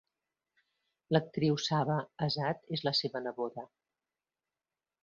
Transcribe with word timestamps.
L'actriu 1.15 1.59
Saba 1.67 1.99
Azad 2.29 2.65
és 2.79 2.87
la 2.89 2.95
seva 3.03 3.23
neboda. 3.29 3.69